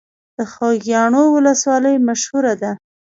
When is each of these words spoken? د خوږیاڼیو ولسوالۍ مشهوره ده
د 0.37 0.39
خوږیاڼیو 0.51 1.33
ولسوالۍ 1.35 1.95
مشهوره 2.07 2.53
ده 2.61 2.71